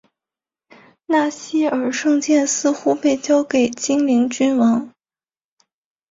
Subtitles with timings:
[1.05, 4.91] 纳希尔圣剑似乎被交给精灵君王。